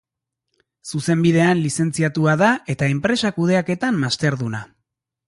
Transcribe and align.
Zuzenbidean 0.91 1.61
lizentziatua 1.65 2.35
da 2.43 2.49
eta 2.75 2.87
Enpresa 2.95 3.31
Kudeaketan 3.37 4.01
masterduna. 4.05 4.65